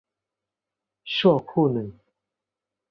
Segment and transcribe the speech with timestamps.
[1.15, 1.89] ชั่วครู่หนึ่ง